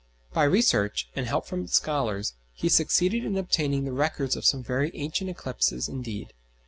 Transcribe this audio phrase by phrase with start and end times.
[0.33, 4.89] By research, and help from scholars, he succeeded in obtaining the records of some very
[4.95, 6.33] ancient eclipses indeed.